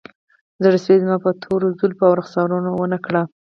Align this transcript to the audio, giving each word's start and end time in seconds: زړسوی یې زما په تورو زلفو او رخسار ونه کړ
زړسوی 0.63 0.95
یې 0.97 1.01
زما 1.03 1.17
په 1.25 1.31
تورو 1.41 1.67
زلفو 1.79 2.03
او 2.09 2.17
رخسار 2.19 2.49
ونه 2.53 2.97
کړ 3.05 3.13